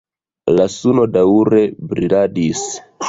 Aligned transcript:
La 0.59 0.63
suno 0.75 1.05
daŭre 1.17 1.61
briladis. 1.93 2.65